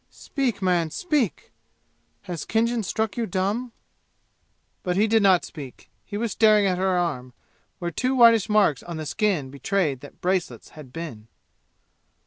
[0.09, 1.51] Speak, man, speak!
[2.23, 3.71] Has Khinjan struck you dumb?"
[4.81, 5.91] But he did not speak.
[6.03, 7.33] He was staring at her arm,
[7.77, 11.27] where two whitish marks on the skin betrayed that bracelets had been.